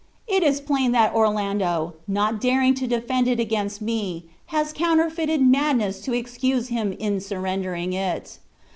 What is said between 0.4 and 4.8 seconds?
is plain that Orlando, not daring to defend it against me, has